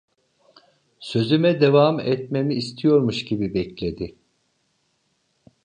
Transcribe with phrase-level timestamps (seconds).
[0.99, 4.15] Sözüme devam etmemi istiyormuş gibi bekledi.